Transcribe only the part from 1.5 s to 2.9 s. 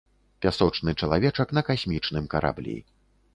на касмічным караблі.